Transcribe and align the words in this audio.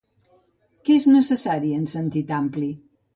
Què 0.87 0.95
és 1.01 1.05
necessari, 1.11 1.69
en 1.81 1.85
el 1.89 1.91
sentit 1.91 2.33
ampli? 2.39 2.71